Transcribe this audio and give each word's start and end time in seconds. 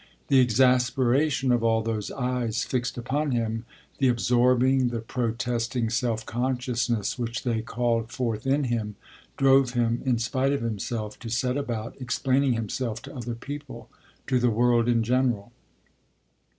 The 0.29 0.39
exasperation 0.39 1.51
of 1.51 1.63
all 1.63 1.83
those 1.83 2.09
eyes 2.09 2.63
fixed 2.63 2.97
upon 2.97 3.29
him, 3.29 3.65
the 3.99 4.07
absorbing, 4.07 4.87
the 4.87 4.99
protesting 4.99 5.91
self 5.91 6.25
consciousness 6.25 7.19
which 7.19 7.43
they 7.43 7.61
called 7.61 8.11
forth 8.11 8.47
in 8.47 8.63
him, 8.63 8.95
drove 9.37 9.73
him, 9.75 10.01
in 10.03 10.17
spite 10.17 10.53
of 10.53 10.61
himself, 10.63 11.19
to 11.19 11.29
set 11.29 11.55
about 11.55 12.01
explaining 12.01 12.53
himself 12.53 12.99
to 13.03 13.15
other 13.15 13.35
people, 13.35 13.91
to 14.25 14.39
the 14.39 14.49
world 14.49 14.87
in 14.89 15.03
general. 15.03 15.51